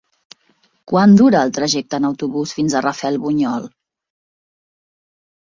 [0.91, 3.71] Quant dura el trajecte en autobús fins a Rafelbunyol?